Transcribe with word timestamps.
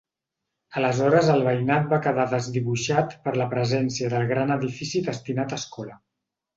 Aleshores 0.79 1.29
el 1.33 1.43
veïnat 1.49 1.85
va 1.91 2.01
quedar 2.07 2.25
desdibuixat 2.33 3.15
per 3.29 3.37
la 3.43 3.49
presència 3.55 4.13
del 4.17 4.29
gran 4.35 4.59
edifici 4.61 5.07
destinat 5.15 5.59
a 5.59 5.65
escola. 5.65 6.05